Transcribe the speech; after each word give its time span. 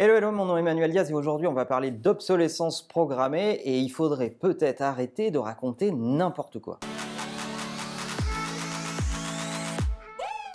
Hello, 0.00 0.14
hello, 0.14 0.30
mon 0.30 0.44
nom 0.44 0.56
est 0.56 0.60
Emmanuel 0.60 0.92
Diaz 0.92 1.10
et 1.10 1.14
aujourd'hui 1.14 1.48
on 1.48 1.54
va 1.54 1.64
parler 1.64 1.90
d'obsolescence 1.90 2.86
programmée 2.86 3.60
et 3.64 3.78
il 3.78 3.88
faudrait 3.88 4.30
peut-être 4.30 4.80
arrêter 4.80 5.32
de 5.32 5.38
raconter 5.38 5.90
n'importe 5.90 6.60
quoi. 6.60 6.78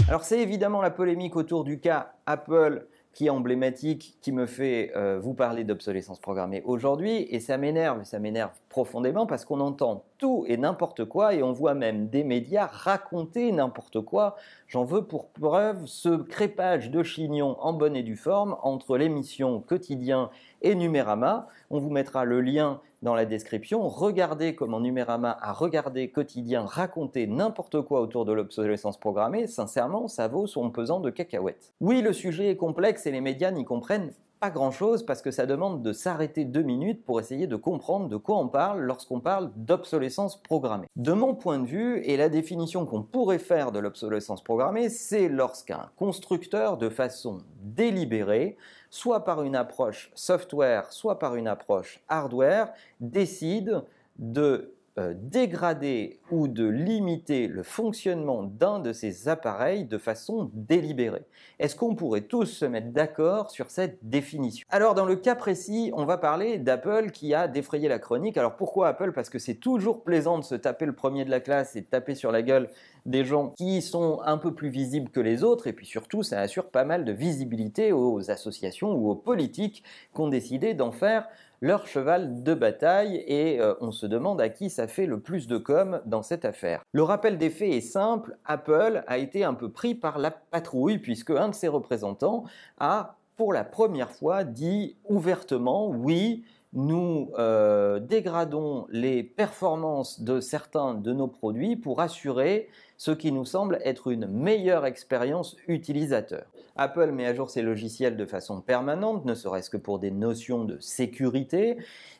Alors 0.07 0.23
c'est 0.23 0.39
évidemment 0.39 0.81
la 0.81 0.91
polémique 0.91 1.35
autour 1.35 1.65
du 1.65 1.81
cas 1.81 2.13
Apple 2.25 2.87
qui 3.11 3.25
est 3.25 3.29
emblématique, 3.29 4.17
qui 4.21 4.31
me 4.31 4.45
fait 4.45 4.93
euh, 4.95 5.19
vous 5.19 5.33
parler 5.33 5.65
d'obsolescence 5.65 6.21
programmée 6.21 6.61
aujourd'hui, 6.63 7.27
et 7.29 7.41
ça 7.41 7.57
m'énerve, 7.57 8.05
ça 8.05 8.19
m'énerve 8.19 8.53
profondément 8.69 9.27
parce 9.27 9.43
qu'on 9.43 9.59
entend 9.59 10.05
et 10.47 10.57
n'importe 10.57 11.05
quoi, 11.05 11.33
et 11.33 11.43
on 11.43 11.51
voit 11.51 11.73
même 11.73 12.07
des 12.07 12.23
médias 12.23 12.67
raconter 12.67 13.51
n'importe 13.51 14.01
quoi. 14.01 14.35
J'en 14.67 14.83
veux 14.83 15.03
pour 15.03 15.27
preuve 15.29 15.85
ce 15.85 16.09
crépage 16.09 16.91
de 16.91 17.03
chignon 17.03 17.57
en 17.59 17.73
bonne 17.73 17.95
et 17.95 18.03
due 18.03 18.15
forme 18.15 18.57
entre 18.63 18.97
l'émission 18.97 19.59
Quotidien 19.59 20.29
et 20.61 20.75
Numérama. 20.75 21.47
On 21.69 21.79
vous 21.79 21.89
mettra 21.89 22.25
le 22.25 22.41
lien 22.41 22.79
dans 23.01 23.13
la 23.13 23.25
description. 23.25 23.87
Regardez 23.87 24.55
comment 24.55 24.79
Numérama 24.79 25.37
a 25.41 25.51
regardé 25.51 26.09
Quotidien 26.09 26.65
raconter 26.65 27.27
n'importe 27.27 27.81
quoi 27.81 28.01
autour 28.01 28.25
de 28.25 28.31
l'obsolescence 28.31 28.97
programmée. 28.97 29.45
Sincèrement, 29.45 30.07
ça 30.07 30.27
vaut 30.27 30.47
son 30.47 30.71
pesant 30.71 31.01
de 31.01 31.09
cacahuètes. 31.09 31.73
Oui, 31.81 32.01
le 32.01 32.13
sujet 32.13 32.49
est 32.49 32.55
complexe 32.55 33.05
et 33.05 33.11
les 33.11 33.21
médias 33.21 33.51
n'y 33.51 33.65
comprennent 33.65 34.13
pas 34.43 34.49
grand-chose 34.49 35.05
parce 35.05 35.21
que 35.21 35.31
ça 35.31 35.45
demande 35.45 35.81
de 35.83 35.93
s'arrêter 35.93 36.43
deux 36.43 36.63
minutes 36.63 37.05
pour 37.05 37.17
essayer 37.21 37.47
de 37.47 37.55
comprendre 37.55 38.09
de 38.09 38.17
quoi 38.17 38.37
on 38.39 38.49
parle 38.49 38.81
lorsqu'on 38.81 39.21
parle 39.21 39.51
d'obsolescence 39.55 40.35
programmée. 40.43 40.87
De 40.97 41.13
mon 41.13 41.33
point 41.33 41.59
de 41.59 41.65
vue, 41.65 42.01
et 42.03 42.17
la 42.17 42.27
définition 42.27 42.85
qu'on 42.85 43.03
pourrait 43.03 43.39
faire 43.39 43.71
de 43.71 43.79
l'obsolescence 43.79 44.43
programmée, 44.43 44.89
c'est 44.89 45.29
lorsqu'un 45.29 45.91
constructeur, 45.95 46.75
de 46.75 46.89
façon 46.89 47.37
délibérée, 47.61 48.57
soit 48.89 49.23
par 49.23 49.43
une 49.43 49.55
approche 49.55 50.11
software, 50.13 50.91
soit 50.91 51.19
par 51.19 51.37
une 51.37 51.47
approche 51.47 52.03
hardware, 52.09 52.73
décide 52.99 53.81
de 54.19 54.73
dégrader 54.97 56.19
ou 56.29 56.47
de 56.47 56.67
limiter 56.67 57.47
le 57.47 57.63
fonctionnement 57.63 58.43
d'un 58.43 58.79
de 58.79 58.93
ces 58.93 59.27
appareils 59.27 59.85
de 59.85 59.97
façon 59.97 60.51
délibérée. 60.53 61.25
Est-ce 61.57 61.75
qu'on 61.75 61.95
pourrait 61.95 62.21
tous 62.21 62.45
se 62.45 62.65
mettre 62.65 62.91
d'accord 62.91 63.49
sur 63.49 63.71
cette 63.71 63.97
définition? 64.03 64.67
Alors 64.69 64.93
dans 64.93 65.05
le 65.05 65.15
cas 65.15 65.35
précis, 65.35 65.91
on 65.95 66.05
va 66.05 66.17
parler 66.17 66.59
d'Apple 66.59 67.09
qui 67.11 67.33
a 67.33 67.47
défrayé 67.47 67.87
la 67.87 67.97
chronique. 67.97 68.37
Alors 68.37 68.55
pourquoi 68.55 68.89
Apple? 68.89 69.13
Parce 69.13 69.29
que 69.29 69.39
c'est 69.39 69.55
toujours 69.55 70.03
plaisant 70.03 70.37
de 70.37 70.43
se 70.43 70.55
taper 70.55 70.85
le 70.85 70.93
premier 70.93 71.25
de 71.25 71.31
la 71.31 71.39
classe 71.39 71.75
et 71.75 71.81
de 71.81 71.87
taper 71.87 72.13
sur 72.13 72.31
la 72.31 72.43
gueule 72.43 72.69
des 73.05 73.25
gens 73.25 73.49
qui 73.57 73.81
sont 73.81 74.21
un 74.23 74.37
peu 74.37 74.53
plus 74.53 74.69
visibles 74.69 75.09
que 75.09 75.19
les 75.19 75.43
autres, 75.43 75.67
et 75.67 75.73
puis 75.73 75.85
surtout 75.85 76.23
ça 76.23 76.39
assure 76.39 76.69
pas 76.69 76.85
mal 76.85 77.03
de 77.03 77.11
visibilité 77.11 77.91
aux 77.91 78.31
associations 78.31 78.93
ou 78.93 79.09
aux 79.09 79.15
politiques 79.15 79.83
qui 80.13 80.21
ont 80.21 80.29
décidé 80.29 80.73
d'en 80.73 80.91
faire 80.91 81.27
leur 81.63 81.87
cheval 81.87 82.43
de 82.43 82.53
bataille 82.53 83.23
et 83.25 83.61
euh, 83.61 83.73
on 83.79 83.93
se 83.93 84.05
demande 84.05 84.41
à 84.41 84.49
qui 84.49 84.69
ça 84.69 84.85
fait 84.85 85.05
le 85.05 85.21
plus 85.21 85.47
de 85.47 85.57
com 85.57 86.01
dans 86.05 86.21
cette 86.21 86.43
affaire. 86.43 86.81
Le 86.91 87.03
rappel 87.03 87.37
des 87.37 87.49
faits 87.49 87.71
est 87.71 87.79
simple, 87.79 88.37
Apple 88.43 89.01
a 89.07 89.17
été 89.17 89.45
un 89.45 89.53
peu 89.53 89.71
pris 89.71 89.95
par 89.95 90.19
la 90.19 90.31
patrouille 90.31 90.97
puisque 90.97 91.29
un 91.29 91.47
de 91.47 91.55
ses 91.55 91.69
représentants 91.69 92.43
a 92.81 93.15
pour 93.37 93.53
la 93.53 93.63
première 93.63 94.11
fois 94.11 94.43
dit 94.43 94.97
ouvertement 95.05 95.87
oui, 95.87 96.43
nous 96.73 97.31
euh, 97.39 98.01
dégradons 98.01 98.85
les 98.89 99.23
performances 99.23 100.19
de 100.19 100.41
certains 100.41 100.95
de 100.95 101.13
nos 101.13 101.29
produits 101.29 101.77
pour 101.77 102.01
assurer 102.01 102.67
ce 103.03 103.11
qui 103.11 103.33
nous 103.33 103.43
semble 103.43 103.79
être 103.83 104.07
une 104.07 104.27
meilleure 104.27 104.85
expérience 104.85 105.57
utilisateur. 105.67 106.45
Apple 106.77 107.11
met 107.11 107.25
à 107.25 107.33
jour 107.33 107.49
ses 107.49 107.61
logiciels 107.61 108.15
de 108.15 108.25
façon 108.25 108.61
permanente, 108.61 109.25
ne 109.25 109.35
serait-ce 109.35 109.69
que 109.69 109.75
pour 109.75 109.99
des 109.99 110.09
notions 110.09 110.63
de 110.63 110.77
sécurité. 110.79 111.75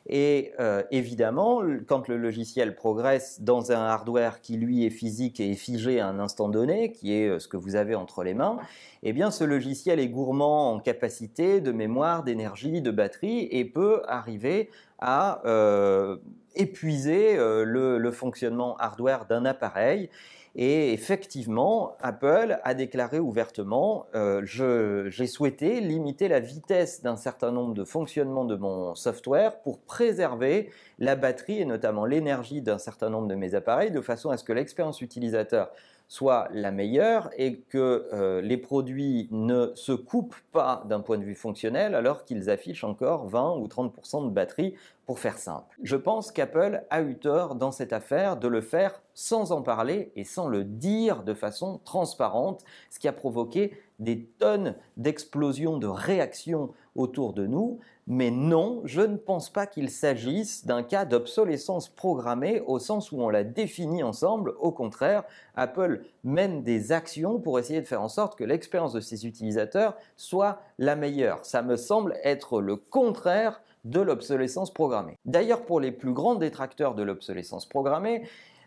Et 0.06 0.52
euh, 0.60 0.82
évidemment, 0.90 1.62
quand 1.86 2.06
le 2.06 2.18
logiciel 2.18 2.76
progresse 2.76 3.40
dans 3.40 3.72
un 3.72 3.80
hardware 3.80 4.42
qui 4.42 4.58
lui 4.58 4.84
est 4.84 4.90
physique 4.90 5.40
et 5.40 5.52
est 5.52 5.56
figé 5.56 6.00
à 6.00 6.06
un 6.06 6.18
instant 6.18 6.50
donné, 6.50 6.92
qui 6.92 7.14
est 7.14 7.30
euh, 7.30 7.38
ce 7.38 7.48
que 7.48 7.56
vous 7.56 7.76
avez 7.76 7.94
entre 7.94 8.22
les 8.22 8.34
mains, 8.34 8.58
eh 9.02 9.14
bien 9.14 9.30
ce 9.30 9.42
logiciel 9.42 9.98
est 9.98 10.08
gourmand 10.08 10.74
en 10.74 10.80
capacité 10.80 11.62
de 11.62 11.72
mémoire, 11.72 12.24
d'énergie, 12.24 12.82
de 12.82 12.90
batterie 12.90 13.48
et 13.50 13.64
peut 13.64 14.02
arriver 14.06 14.68
à 15.04 15.40
euh, 15.44 16.16
épuiser 16.56 17.36
le 17.36 18.10
fonctionnement 18.10 18.76
hardware 18.78 19.26
d'un 19.26 19.44
appareil. 19.44 20.08
Et 20.56 20.92
effectivement, 20.92 21.96
Apple 22.00 22.60
a 22.62 22.74
déclaré 22.74 23.18
ouvertement, 23.18 24.06
euh, 24.14 24.42
j'ai 24.44 25.26
souhaité 25.26 25.80
limiter 25.80 26.28
la 26.28 26.38
vitesse 26.38 27.02
d'un 27.02 27.16
certain 27.16 27.50
nombre 27.50 27.74
de 27.74 27.82
fonctionnements 27.82 28.44
de 28.44 28.54
mon 28.54 28.94
software 28.94 29.60
pour 29.62 29.80
préserver 29.80 30.70
la 31.00 31.16
batterie 31.16 31.60
et 31.60 31.64
notamment 31.64 32.04
l'énergie 32.04 32.62
d'un 32.62 32.78
certain 32.78 33.10
nombre 33.10 33.26
de 33.26 33.34
mes 33.34 33.56
appareils 33.56 33.90
de 33.90 34.00
façon 34.00 34.30
à 34.30 34.36
ce 34.36 34.44
que 34.44 34.52
l'expérience 34.52 35.00
utilisateur 35.00 35.72
soit 36.08 36.48
la 36.52 36.70
meilleure 36.70 37.30
et 37.36 37.60
que 37.60 38.08
euh, 38.12 38.40
les 38.40 38.56
produits 38.56 39.28
ne 39.30 39.72
se 39.74 39.92
coupent 39.92 40.36
pas 40.52 40.84
d'un 40.88 41.00
point 41.00 41.18
de 41.18 41.24
vue 41.24 41.34
fonctionnel 41.34 41.94
alors 41.94 42.24
qu'ils 42.24 42.50
affichent 42.50 42.84
encore 42.84 43.26
20 43.26 43.56
ou 43.56 43.66
30% 43.66 44.26
de 44.26 44.30
batterie 44.30 44.74
pour 45.06 45.18
faire 45.18 45.38
simple. 45.38 45.76
Je 45.82 45.96
pense 45.96 46.32
qu'Apple 46.32 46.82
a 46.90 47.02
eu 47.02 47.16
tort 47.16 47.54
dans 47.56 47.72
cette 47.72 47.92
affaire 47.92 48.36
de 48.36 48.48
le 48.48 48.60
faire 48.60 49.02
sans 49.12 49.52
en 49.52 49.62
parler 49.62 50.12
et 50.16 50.24
sans 50.24 50.48
le 50.48 50.64
dire 50.64 51.22
de 51.22 51.34
façon 51.34 51.80
transparente, 51.84 52.64
ce 52.90 52.98
qui 52.98 53.08
a 53.08 53.12
provoqué 53.12 53.76
des 53.98 54.24
tonnes 54.38 54.74
d'explosions 54.96 55.78
de 55.78 55.86
réactions 55.86 56.72
autour 56.96 57.32
de 57.32 57.46
nous. 57.46 57.80
Mais 58.06 58.30
non, 58.30 58.82
je 58.84 59.00
ne 59.00 59.16
pense 59.16 59.50
pas 59.50 59.66
qu'il 59.66 59.88
s'agisse 59.88 60.66
d'un 60.66 60.82
cas 60.82 61.06
d'obsolescence 61.06 61.88
programmée 61.88 62.60
au 62.66 62.78
sens 62.78 63.12
où 63.12 63.22
on 63.22 63.30
l'a 63.30 63.44
défini 63.44 64.02
ensemble. 64.02 64.54
Au 64.60 64.72
contraire, 64.72 65.24
Apple 65.56 66.04
mène 66.22 66.62
des 66.62 66.92
actions 66.92 67.40
pour 67.40 67.58
essayer 67.58 67.80
de 67.80 67.86
faire 67.86 68.02
en 68.02 68.08
sorte 68.08 68.36
que 68.36 68.44
l'expérience 68.44 68.92
de 68.92 69.00
ses 69.00 69.26
utilisateurs 69.26 69.96
soit 70.16 70.60
la 70.78 70.96
meilleure. 70.96 71.46
Ça 71.46 71.62
me 71.62 71.76
semble 71.76 72.18
être 72.22 72.60
le 72.60 72.76
contraire 72.76 73.62
de 73.86 74.00
l'obsolescence 74.00 74.72
programmée. 74.72 75.18
D'ailleurs, 75.24 75.64
pour 75.64 75.80
les 75.80 75.92
plus 75.92 76.12
grands 76.12 76.34
détracteurs 76.34 76.94
de 76.94 77.02
l'obsolescence 77.02 77.66
programmée, 77.66 78.24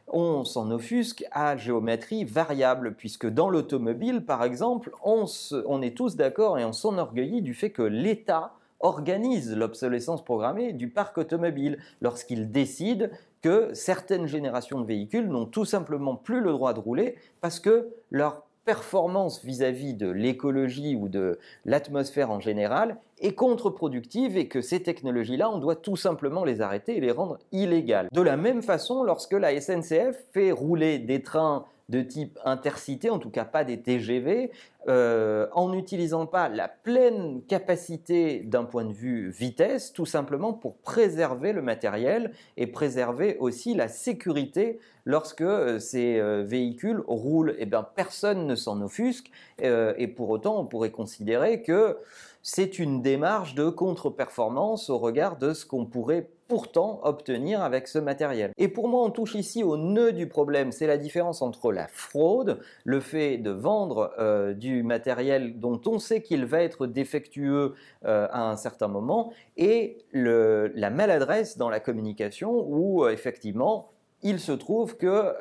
on 0.07 0.45
s'en 0.45 0.71
offusque 0.71 1.25
à 1.31 1.57
géométrie 1.57 2.23
variable, 2.23 2.95
puisque 2.95 3.27
dans 3.27 3.49
l'automobile, 3.49 4.25
par 4.25 4.43
exemple, 4.43 4.91
on, 5.03 5.25
on 5.65 5.81
est 5.81 5.95
tous 5.95 6.15
d'accord 6.15 6.57
et 6.57 6.65
on 6.65 6.73
s'enorgueillit 6.73 7.41
du 7.41 7.53
fait 7.53 7.71
que 7.71 7.81
l'État 7.81 8.53
organise 8.79 9.55
l'obsolescence 9.55 10.23
programmée 10.23 10.73
du 10.73 10.89
parc 10.89 11.17
automobile 11.17 11.77
lorsqu'il 12.01 12.51
décide 12.51 13.11
que 13.41 13.73
certaines 13.73 14.27
générations 14.27 14.81
de 14.81 14.85
véhicules 14.85 15.27
n'ont 15.27 15.45
tout 15.45 15.65
simplement 15.65 16.15
plus 16.15 16.41
le 16.41 16.51
droit 16.51 16.73
de 16.73 16.79
rouler 16.79 17.15
parce 17.41 17.59
que 17.59 17.89
leur 18.11 18.43
performance 18.67 19.45
vis-à-vis 19.45 19.93
de 19.93 20.09
l'écologie 20.09 20.97
ou 20.97 21.07
de 21.07 21.39
l'atmosphère 21.63 22.31
en 22.31 22.41
général 22.41 22.97
est 23.21 23.33
contre-productive 23.33 24.37
et 24.37 24.49
que 24.49 24.59
ces 24.59 24.83
technologies-là, 24.83 25.49
on 25.49 25.57
doit 25.57 25.77
tout 25.77 25.95
simplement 25.95 26.43
les 26.43 26.59
arrêter 26.59 26.97
et 26.97 26.99
les 26.99 27.11
rendre 27.11 27.39
illégales. 27.53 28.09
De 28.11 28.21
la 28.21 28.35
même 28.35 28.61
façon, 28.61 29.03
lorsque 29.03 29.31
la 29.31 29.59
SNCF 29.59 30.17
fait 30.33 30.51
rouler 30.51 30.99
des 30.99 31.23
trains 31.23 31.63
de 31.89 32.01
type 32.01 32.37
intercité, 32.43 33.09
en 33.09 33.19
tout 33.19 33.29
cas 33.29 33.45
pas 33.45 33.63
des 33.63 33.81
TGV, 33.81 34.51
euh, 34.89 35.47
en 35.53 35.69
n'utilisant 35.69 36.25
pas 36.25 36.49
la 36.49 36.67
pleine 36.67 37.41
capacité 37.47 38.39
d'un 38.39 38.65
point 38.65 38.83
de 38.83 38.91
vue 38.91 39.29
vitesse, 39.29 39.93
tout 39.93 40.05
simplement 40.05 40.53
pour 40.53 40.75
préserver 40.77 41.53
le 41.53 41.61
matériel 41.61 42.31
et 42.57 42.67
préserver 42.67 43.37
aussi 43.39 43.73
la 43.73 43.87
sécurité 43.87 44.79
lorsque 45.05 45.41
euh, 45.41 45.79
ces 45.79 46.19
euh, 46.19 46.43
véhicules 46.43 47.01
roulent. 47.07 47.55
Eh 47.57 47.65
bien, 47.65 47.83
personne 47.83 48.47
ne 48.47 48.55
s'en 48.55 48.81
offusque 48.81 49.31
et 49.59 50.07
pour 50.07 50.29
autant, 50.29 50.59
on 50.59 50.65
pourrait 50.65 50.91
considérer 50.91 51.63
que 51.63 51.97
c'est 52.43 52.79
une 52.79 53.01
démarche 53.01 53.55
de 53.55 53.69
contre-performance 53.69 54.89
au 54.89 54.97
regard 54.97 55.37
de 55.37 55.53
ce 55.53 55.65
qu'on 55.65 55.85
pourrait 55.85 56.29
pourtant 56.47 56.99
obtenir 57.03 57.61
avec 57.61 57.87
ce 57.87 57.99
matériel. 57.99 58.51
Et 58.57 58.67
pour 58.67 58.87
moi, 58.87 59.03
on 59.03 59.09
touche 59.09 59.35
ici 59.35 59.63
au 59.63 59.77
nœud 59.77 60.13
du 60.13 60.27
problème, 60.27 60.71
c'est 60.71 60.87
la 60.87 60.97
différence 60.97 61.41
entre 61.41 61.71
la 61.71 61.87
fraude, 61.87 62.59
le 62.85 62.99
fait 62.99 63.37
de 63.37 63.51
vendre 63.51 64.13
euh, 64.19 64.53
du 64.53 64.83
matériel 64.83 65.59
dont 65.59 65.81
on 65.85 65.99
sait 65.99 66.21
qu'il 66.21 66.45
va 66.45 66.63
être 66.63 66.87
défectueux 66.87 67.73
euh, 68.05 68.27
à 68.31 68.49
un 68.49 68.55
certain 68.55 68.87
moment, 68.87 69.33
et 69.57 69.97
la 70.13 70.89
maladresse 70.89 71.57
dans 71.57 71.69
la 71.69 71.79
communication 71.79 72.65
où 72.67 73.03
euh, 73.03 73.11
effectivement, 73.11 73.91
il 74.23 74.39
se 74.39 74.51
trouve 74.51 74.97
que 74.97 75.35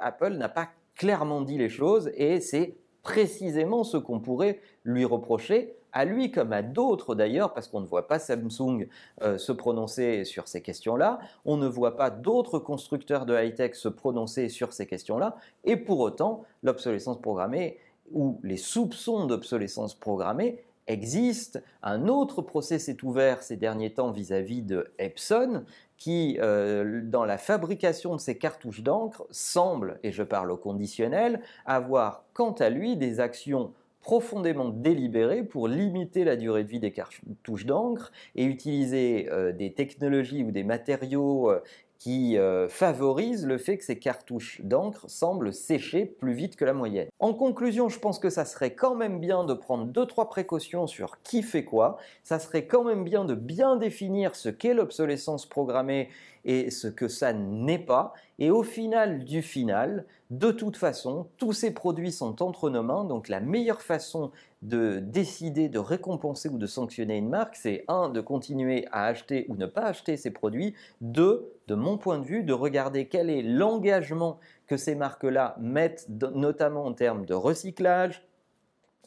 Apple 0.00 0.34
n'a 0.34 0.48
pas 0.48 0.68
clairement 0.94 1.40
dit 1.40 1.58
les 1.58 1.68
choses 1.68 2.10
et 2.14 2.40
c'est 2.40 2.76
précisément 3.02 3.82
ce 3.82 3.96
qu'on 3.96 4.20
pourrait 4.20 4.60
lui 4.84 5.04
reprocher 5.04 5.74
à 5.92 6.04
lui 6.04 6.30
comme 6.30 6.52
à 6.52 6.62
d'autres 6.62 7.14
d'ailleurs, 7.14 7.54
parce 7.54 7.68
qu'on 7.68 7.80
ne 7.80 7.86
voit 7.86 8.08
pas 8.08 8.18
Samsung 8.18 8.88
euh, 9.22 9.38
se 9.38 9.52
prononcer 9.52 10.24
sur 10.24 10.48
ces 10.48 10.62
questions-là, 10.62 11.18
on 11.44 11.56
ne 11.56 11.66
voit 11.66 11.96
pas 11.96 12.10
d'autres 12.10 12.58
constructeurs 12.58 13.26
de 13.26 13.36
high-tech 13.36 13.74
se 13.74 13.88
prononcer 13.88 14.48
sur 14.48 14.72
ces 14.72 14.86
questions-là, 14.86 15.36
et 15.64 15.76
pour 15.76 16.00
autant, 16.00 16.44
l'obsolescence 16.62 17.20
programmée 17.20 17.78
ou 18.12 18.40
les 18.42 18.56
soupçons 18.56 19.26
d'obsolescence 19.26 19.94
programmée 19.94 20.64
existe. 20.86 21.62
Un 21.82 22.08
autre 22.08 22.42
procès 22.42 22.78
s'est 22.78 23.04
ouvert 23.04 23.42
ces 23.42 23.56
derniers 23.56 23.94
temps 23.94 24.10
vis-à-vis 24.10 24.62
de 24.62 24.90
Epson, 24.98 25.64
qui, 25.96 26.38
euh, 26.40 27.02
dans 27.04 27.24
la 27.24 27.38
fabrication 27.38 28.14
de 28.16 28.20
ces 28.20 28.38
cartouches 28.38 28.82
d'encre, 28.82 29.26
semble, 29.30 30.00
et 30.02 30.12
je 30.12 30.22
parle 30.22 30.50
au 30.50 30.56
conditionnel, 30.56 31.42
avoir 31.66 32.24
quant 32.32 32.52
à 32.52 32.70
lui 32.70 32.96
des 32.96 33.20
actions 33.20 33.72
profondément 34.00 34.68
délibérées 34.68 35.42
pour 35.42 35.68
limiter 35.68 36.24
la 36.24 36.36
durée 36.36 36.64
de 36.64 36.68
vie 36.68 36.80
des 36.80 36.92
cartouches 36.92 37.66
d'encre 37.66 38.12
et 38.34 38.44
utiliser 38.44 39.28
euh, 39.30 39.52
des 39.52 39.72
technologies 39.74 40.42
ou 40.42 40.50
des 40.50 40.64
matériaux 40.64 41.50
euh, 41.50 41.62
qui 42.00 42.38
euh, 42.38 42.66
favorise 42.66 43.46
le 43.46 43.58
fait 43.58 43.76
que 43.76 43.84
ces 43.84 43.98
cartouches 43.98 44.62
d'encre 44.62 45.04
semblent 45.06 45.52
sécher 45.52 46.06
plus 46.06 46.32
vite 46.32 46.56
que 46.56 46.64
la 46.64 46.72
moyenne. 46.72 47.08
En 47.18 47.34
conclusion, 47.34 47.90
je 47.90 47.98
pense 47.98 48.18
que 48.18 48.30
ça 48.30 48.46
serait 48.46 48.74
quand 48.74 48.94
même 48.94 49.20
bien 49.20 49.44
de 49.44 49.52
prendre 49.52 49.92
2-3 49.92 50.26
précautions 50.26 50.86
sur 50.86 51.20
qui 51.22 51.42
fait 51.42 51.64
quoi, 51.64 51.98
ça 52.24 52.38
serait 52.38 52.64
quand 52.64 52.84
même 52.84 53.04
bien 53.04 53.26
de 53.26 53.34
bien 53.34 53.76
définir 53.76 54.34
ce 54.34 54.48
qu'est 54.48 54.72
l'obsolescence 54.72 55.44
programmée 55.44 56.08
et 56.46 56.70
ce 56.70 56.88
que 56.88 57.06
ça 57.06 57.34
n'est 57.34 57.78
pas, 57.78 58.14
et 58.38 58.50
au 58.50 58.62
final 58.62 59.24
du 59.24 59.42
final, 59.42 60.06
de 60.30 60.50
toute 60.52 60.78
façon, 60.78 61.26
tous 61.36 61.52
ces 61.52 61.74
produits 61.74 62.12
sont 62.12 62.42
entre 62.42 62.70
nos 62.70 62.82
mains, 62.82 63.04
donc 63.04 63.28
la 63.28 63.40
meilleure 63.40 63.82
façon 63.82 64.30
de 64.62 64.98
décider 64.98 65.68
de 65.68 65.78
récompenser 65.78 66.48
ou 66.48 66.58
de 66.58 66.66
sanctionner 66.66 67.16
une 67.16 67.28
marque, 67.28 67.56
c'est 67.56 67.84
un, 67.88 68.10
de 68.10 68.20
continuer 68.20 68.86
à 68.92 69.06
acheter 69.06 69.46
ou 69.48 69.56
ne 69.56 69.66
pas 69.66 69.82
acheter 69.82 70.16
ces 70.16 70.30
produits, 70.30 70.74
deux, 71.00 71.50
de 71.66 71.74
mon 71.74 71.96
point 71.96 72.18
de 72.18 72.24
vue, 72.24 72.42
de 72.42 72.52
regarder 72.52 73.06
quel 73.06 73.30
est 73.30 73.42
l'engagement 73.42 74.38
que 74.66 74.76
ces 74.76 74.94
marques-là 74.94 75.56
mettent, 75.60 76.06
notamment 76.08 76.84
en 76.84 76.92
termes 76.92 77.24
de 77.24 77.34
recyclage, 77.34 78.22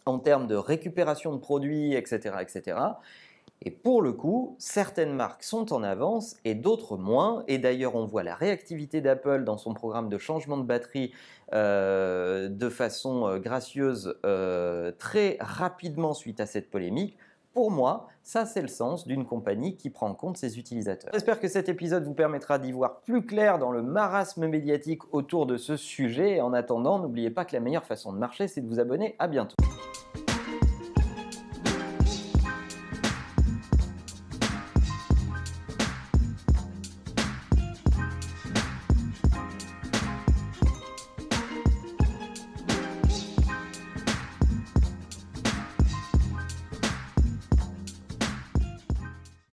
en 0.05 0.19
termes 0.19 0.47
de 0.47 0.55
récupération 0.55 1.33
de 1.33 1.39
produits, 1.39 1.93
etc., 1.93 2.37
etc. 2.41 2.77
Et 3.65 3.71
pour 3.71 4.01
le 4.01 4.11
coup, 4.11 4.55
certaines 4.59 5.13
marques 5.13 5.43
sont 5.43 5.71
en 5.71 5.83
avance 5.83 6.35
et 6.43 6.53
d'autres 6.53 6.97
moins. 6.97 7.43
Et 7.47 7.57
d'ailleurs, 7.57 7.95
on 7.95 8.05
voit 8.05 8.23
la 8.23 8.35
réactivité 8.35 8.99
d'Apple 8.99 9.45
dans 9.45 9.57
son 9.57 9.73
programme 9.73 10.09
de 10.09 10.17
changement 10.17 10.57
de 10.57 10.63
batterie 10.63 11.13
euh, 11.53 12.49
de 12.49 12.69
façon 12.69 13.27
euh, 13.27 13.39
gracieuse 13.39 14.15
euh, 14.25 14.91
très 14.91 15.37
rapidement 15.39 16.13
suite 16.13 16.41
à 16.41 16.45
cette 16.45 16.69
polémique. 16.69 17.17
Pour 17.53 17.69
moi, 17.69 18.07
ça 18.23 18.47
c'est 18.47 18.63
le 18.63 18.67
sens 18.67 19.05
d'une 19.07 19.25
compagnie 19.25 19.77
qui 19.77 19.91
prend 19.91 20.07
en 20.09 20.15
compte 20.15 20.37
ses 20.37 20.57
utilisateurs. 20.57 21.11
J'espère 21.13 21.39
que 21.39 21.47
cet 21.47 21.69
épisode 21.69 22.03
vous 22.03 22.15
permettra 22.15 22.57
d'y 22.57 22.71
voir 22.71 23.01
plus 23.01 23.23
clair 23.23 23.59
dans 23.59 23.71
le 23.71 23.83
marasme 23.83 24.47
médiatique 24.47 25.01
autour 25.13 25.45
de 25.45 25.57
ce 25.57 25.77
sujet. 25.77 26.37
Et 26.37 26.41
en 26.41 26.51
attendant, 26.51 26.97
n'oubliez 26.97 27.29
pas 27.29 27.45
que 27.45 27.53
la 27.53 27.59
meilleure 27.59 27.85
façon 27.85 28.11
de 28.11 28.17
marcher, 28.17 28.47
c'est 28.47 28.61
de 28.61 28.67
vous 28.67 28.79
abonner. 28.79 29.15
À 29.19 29.27
bientôt. 29.27 29.55